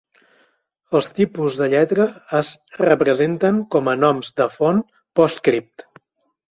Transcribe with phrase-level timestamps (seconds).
[0.99, 2.07] Els tipus de lletra
[2.39, 2.51] es
[2.85, 4.85] representen com a noms de font
[5.21, 5.89] PostScript.